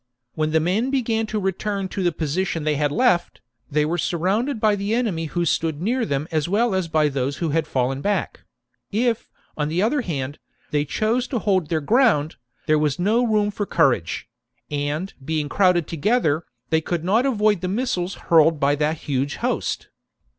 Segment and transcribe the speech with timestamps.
[0.33, 4.59] When the men began to return to the position they had left, they were surrounded
[4.59, 8.01] by the enemy who stood near them as well as by those who had fallen
[8.01, 8.39] back:
[8.91, 10.39] if, on the other hand,
[10.71, 14.27] they chose to hold their ground, there was no room for courage;
[14.71, 19.35] and, being crowded to gether, they could not avoid the missiles hurled by that huge
[19.35, 19.89] host.